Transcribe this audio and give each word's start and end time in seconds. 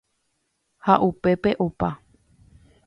ha 0.85 0.93
upépe 1.09 1.51
opa 1.65 1.89